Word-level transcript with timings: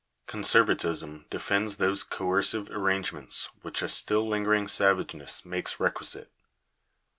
Conservatism 0.25 1.27
defends 1.29 1.75
those 1.75 2.01
coercive 2.01 2.71
arrangements 2.71 3.49
which 3.61 3.83
a 3.83 3.87
still 3.87 4.27
lingering 4.27 4.67
savageness 4.67 5.45
makes 5.45 5.79
requisite. 5.79 6.31